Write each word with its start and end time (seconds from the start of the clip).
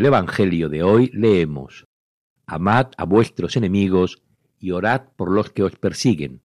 el 0.00 0.06
Evangelio 0.06 0.70
de 0.70 0.82
hoy 0.82 1.10
leemos, 1.12 1.84
Amad 2.46 2.86
a 2.96 3.04
vuestros 3.04 3.54
enemigos 3.58 4.22
y 4.58 4.70
orad 4.70 5.08
por 5.14 5.30
los 5.30 5.50
que 5.50 5.62
os 5.62 5.76
persiguen. 5.76 6.42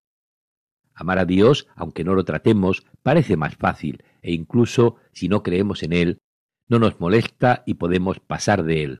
Amar 0.93 1.19
a 1.19 1.25
Dios, 1.25 1.65
aunque 1.73 2.03
no 2.03 2.15
lo 2.15 2.25
tratemos, 2.25 2.85
parece 3.01 3.37
más 3.37 3.55
fácil, 3.55 4.03
e 4.21 4.33
incluso 4.33 4.97
si 5.13 5.29
no 5.29 5.41
creemos 5.41 5.83
en 5.83 5.93
Él, 5.93 6.19
no 6.67 6.79
nos 6.79 6.99
molesta 6.99 7.63
y 7.65 7.75
podemos 7.75 8.19
pasar 8.19 8.65
de 8.65 8.83
Él. 8.83 8.99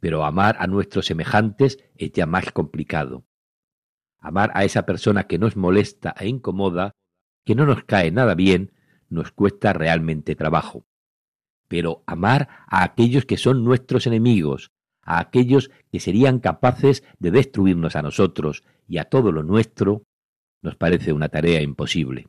Pero 0.00 0.24
amar 0.24 0.56
a 0.60 0.66
nuestros 0.66 1.04
semejantes 1.04 1.76
es 1.94 2.12
ya 2.12 2.24
más 2.24 2.50
complicado. 2.52 3.26
Amar 4.18 4.50
a 4.54 4.64
esa 4.64 4.86
persona 4.86 5.24
que 5.24 5.38
nos 5.38 5.56
molesta 5.56 6.14
e 6.18 6.26
incomoda, 6.26 6.92
que 7.44 7.54
no 7.54 7.66
nos 7.66 7.84
cae 7.84 8.10
nada 8.12 8.34
bien, 8.34 8.72
nos 9.10 9.30
cuesta 9.30 9.74
realmente 9.74 10.36
trabajo. 10.36 10.87
Pero 11.68 12.02
amar 12.06 12.48
a 12.66 12.82
aquellos 12.82 13.24
que 13.26 13.36
son 13.36 13.64
nuestros 13.64 14.06
enemigos, 14.06 14.72
a 15.02 15.20
aquellos 15.20 15.70
que 15.90 16.00
serían 16.00 16.40
capaces 16.40 17.04
de 17.18 17.30
destruirnos 17.30 17.96
a 17.96 18.02
nosotros 18.02 18.64
y 18.86 18.98
a 18.98 19.04
todo 19.04 19.32
lo 19.32 19.42
nuestro, 19.42 20.02
nos 20.62 20.76
parece 20.76 21.12
una 21.12 21.28
tarea 21.28 21.62
imposible. 21.62 22.28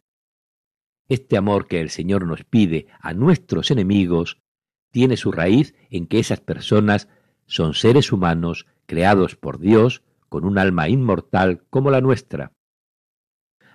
Este 1.07 1.37
amor 1.37 1.67
que 1.67 1.81
el 1.81 1.89
Señor 1.89 2.27
nos 2.27 2.43
pide 2.43 2.87
a 2.99 3.13
nuestros 3.13 3.71
enemigos 3.71 4.37
tiene 4.91 5.17
su 5.17 5.31
raíz 5.31 5.75
en 5.89 6.07
que 6.07 6.19
esas 6.19 6.39
personas 6.39 7.07
son 7.45 7.73
seres 7.73 8.11
humanos 8.11 8.67
creados 8.85 9.35
por 9.35 9.59
Dios 9.59 10.03
con 10.29 10.45
un 10.45 10.57
alma 10.57 10.87
inmortal 10.89 11.63
como 11.69 11.89
la 11.89 12.01
nuestra. 12.01 12.53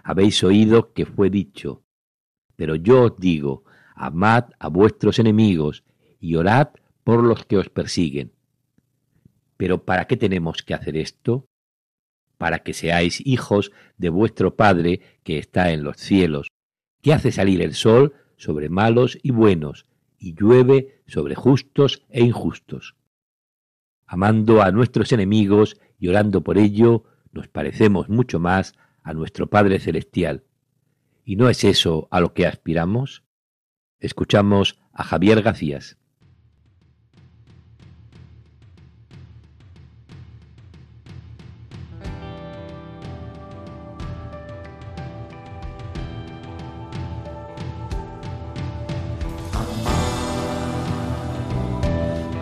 Habéis 0.03 0.45
oído 0.45 0.93
que 0.93 1.06
fue 1.06 1.31
dicho, 1.31 1.84
pero 2.56 2.77
yo 2.77 3.05
os 3.05 3.19
digo, 3.19 3.65
amad 3.95 4.50
a 4.59 4.69
vuestros 4.69 5.19
enemigos 5.19 5.84
y 6.20 6.37
orad 6.37 6.69
por 7.05 7.23
los 7.23 7.45
que 7.45 7.56
os 7.56 7.69
persiguen. 7.69 8.33
Pero 9.56 9.84
¿para 9.84 10.06
qué 10.06 10.17
tenemos 10.17 10.62
que 10.62 10.75
hacer 10.75 10.97
esto? 10.97 11.47
Para 12.39 12.61
que 12.61 12.75
seáis 12.75 13.25
hijos 13.25 13.72
de 13.97 14.09
vuestro 14.09 14.56
Padre 14.56 15.00
que 15.22 15.39
está 15.39 15.70
en 15.72 15.84
los 15.84 15.97
cielos, 15.97 16.48
que 17.03 17.12
hace 17.12 17.31
salir 17.31 17.62
el 17.62 17.75
sol 17.75 18.15
sobre 18.37 18.69
malos 18.69 19.19
y 19.22 19.31
buenos, 19.31 19.87
y 20.19 20.34
llueve 20.34 21.03
sobre 21.06 21.34
justos 21.34 22.03
e 22.09 22.25
injustos. 22.25 22.97
Amando 24.06 24.62
a 24.62 24.70
nuestros 24.70 25.12
enemigos 25.12 25.78
y 25.98 26.09
orando 26.09 26.42
por 26.42 26.59
ello, 26.59 27.05
nos 27.33 27.48
parecemos 27.48 28.09
mucho 28.09 28.39
más 28.39 28.75
a 29.03 29.12
nuestro 29.12 29.48
Padre 29.48 29.81
Celestial. 29.81 30.45
¿Y 31.25 31.37
no 31.37 31.48
es 31.48 31.65
eso 31.65 32.09
a 32.11 32.20
lo 32.20 32.33
que 32.33 32.47
aspiramos? 32.47 33.23
Escuchamos 34.05 34.78
a 34.92 35.03
Javier 35.03 35.41
Gacías. 35.41 35.97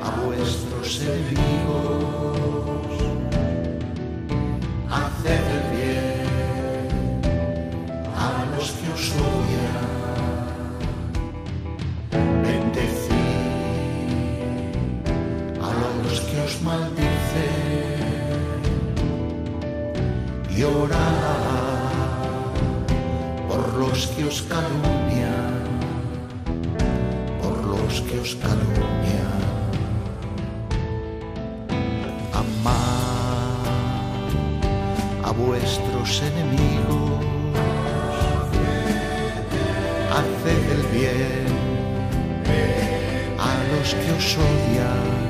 a 0.02 0.20
vuestros 0.26 1.00
enemigos, 1.00 2.11
maldicen 16.62 18.22
y 20.56 20.62
orad 20.62 21.62
por 23.48 23.74
los 23.74 24.06
que 24.08 24.24
os 24.24 24.42
calumnian, 24.42 25.64
por 27.42 27.56
los 27.66 28.00
que 28.02 28.20
os 28.20 28.34
calumnian. 28.36 29.42
Amad 32.32 33.66
a 35.24 35.30
vuestros 35.32 36.22
enemigos, 36.22 37.24
haced 40.16 40.64
el 40.76 40.84
bien 40.96 41.46
a 43.38 43.50
los 43.72 43.94
que 43.94 44.12
os 44.12 44.38
odian, 44.38 45.21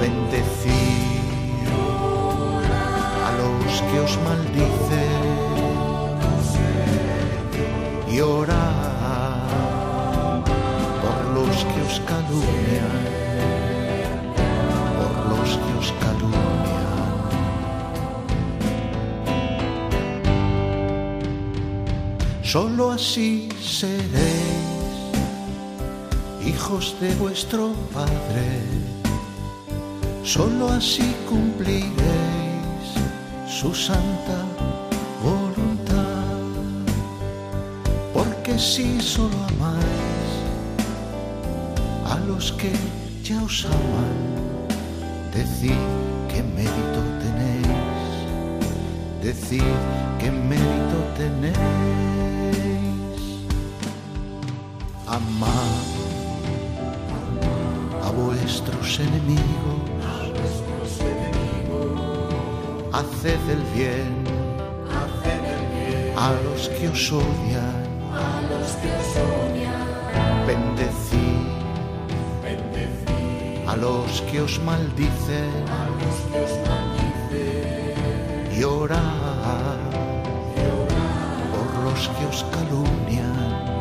bendecid 0.00 1.66
a 3.26 3.30
los 3.40 3.82
que 3.88 4.00
os 4.00 4.18
maldicen 4.26 5.38
y 8.10 8.20
orad 8.20 8.58
por 11.02 11.18
los 11.36 11.56
que 11.70 11.80
os 11.82 12.00
calumnian 12.10 12.98
por 14.98 15.14
los 15.32 15.50
que 15.62 15.72
os 15.80 15.88
calumnian. 16.02 16.48
Solo 22.42 22.92
así 22.92 23.48
seréis 23.60 24.68
hijos 26.46 26.96
de 27.00 27.14
vuestro 27.16 27.74
Padre. 27.92 28.97
Solo 30.28 30.68
así 30.68 31.16
cumpliréis 31.26 31.88
su 33.48 33.74
santa 33.74 34.44
voluntad. 35.22 36.36
Porque 38.12 38.58
si 38.58 39.00
solo 39.00 39.34
amáis 39.48 40.30
a 42.04 42.18
los 42.26 42.52
que 42.52 42.70
ya 43.24 43.42
os 43.42 43.64
aman, 43.64 44.18
decid 45.32 45.80
qué 46.28 46.42
mérito 46.42 47.00
tenéis, 47.24 48.12
decid 49.22 49.72
qué 50.18 50.30
mérito 50.30 50.98
tenéis. 51.16 51.56
Amad 55.06 55.88
a 58.04 58.10
vuestros 58.10 59.00
enemigos, 59.00 59.97
haced 62.98 63.38
el 63.48 63.62
bien 63.76 64.24
a 66.16 66.32
los 66.42 66.68
que 66.68 66.88
os 66.88 67.12
odian, 67.12 67.76
bendecid 70.46 71.46
a 73.68 73.76
los 73.76 74.20
que 74.22 74.40
os 74.40 74.60
maldicen, 74.64 75.52
y 78.56 78.62
orad 78.64 79.78
por 81.52 81.68
los 81.84 82.08
que 82.08 82.24
os 82.26 82.44
calumnian, 82.54 83.80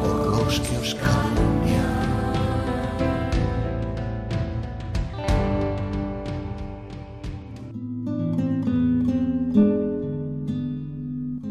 por 0.00 0.26
los 0.28 0.60
que 0.60 0.78
os 0.78 0.94
calumnian. 0.94 1.27